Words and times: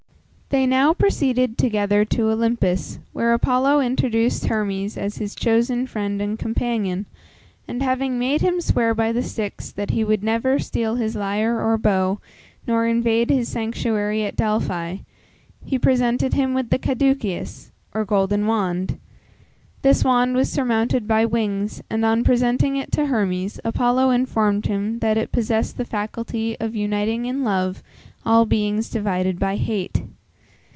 They 0.51 0.65
now 0.67 0.93
proceeded 0.93 1.57
together 1.57 2.03
to 2.03 2.29
Olympus, 2.29 2.99
where 3.13 3.31
Apollo 3.33 3.79
introduced 3.79 4.47
Hermes 4.47 4.97
as 4.97 5.15
his 5.15 5.33
chosen 5.33 5.87
friend 5.87 6.21
and 6.21 6.37
companion, 6.37 7.05
and, 7.69 7.81
having 7.81 8.19
made 8.19 8.41
him 8.41 8.59
swear 8.59 8.93
by 8.93 9.13
the 9.13 9.23
Styx, 9.23 9.71
that 9.71 9.91
he 9.91 10.03
would 10.03 10.25
never 10.25 10.59
steal 10.59 10.95
his 10.97 11.15
lyre 11.15 11.61
or 11.61 11.77
bow, 11.77 12.19
nor 12.67 12.85
invade 12.85 13.29
his 13.29 13.47
sanctuary 13.47 14.25
at 14.25 14.35
Delphi, 14.35 14.97
he 15.63 15.79
presented 15.79 16.33
him 16.33 16.53
with 16.53 16.69
the 16.69 16.77
Caduceus, 16.77 17.71
or 17.93 18.03
golden 18.03 18.45
wand. 18.45 18.99
This 19.83 20.03
wand 20.03 20.35
was 20.35 20.51
surmounted 20.51 21.07
by 21.07 21.25
wings, 21.25 21.81
and 21.89 22.03
on 22.03 22.25
presenting 22.25 22.75
it 22.75 22.91
to 22.91 23.05
Hermes, 23.05 23.61
Apollo 23.63 24.09
informed 24.09 24.65
him 24.65 24.99
that 24.99 25.15
it 25.15 25.31
possessed 25.31 25.77
the 25.77 25.85
faculty 25.85 26.57
of 26.59 26.75
uniting 26.75 27.23
in 27.25 27.45
love, 27.45 27.81
all 28.25 28.45
beings 28.45 28.89
divided 28.89 29.39
by 29.39 29.55
hate. 29.55 30.03